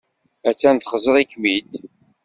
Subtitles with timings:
[0.49, 1.71] Attan txeẓẓer-ikem-id.